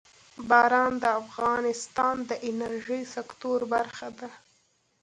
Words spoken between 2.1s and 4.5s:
د انرژۍ د سکتور برخه ده.